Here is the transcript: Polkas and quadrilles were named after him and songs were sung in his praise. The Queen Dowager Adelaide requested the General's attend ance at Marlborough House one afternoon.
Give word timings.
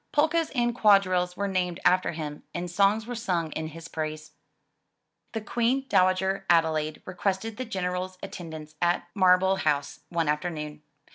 Polkas 0.11 0.49
and 0.55 0.73
quadrilles 0.75 1.37
were 1.37 1.47
named 1.47 1.79
after 1.85 2.13
him 2.13 2.41
and 2.55 2.71
songs 2.71 3.05
were 3.05 3.13
sung 3.13 3.51
in 3.51 3.67
his 3.67 3.87
praise. 3.87 4.31
The 5.33 5.41
Queen 5.41 5.85
Dowager 5.89 6.43
Adelaide 6.49 7.03
requested 7.05 7.57
the 7.57 7.65
General's 7.65 8.17
attend 8.23 8.55
ance 8.55 8.73
at 8.81 9.07
Marlborough 9.13 9.57
House 9.57 9.99
one 10.09 10.27
afternoon. 10.27 10.81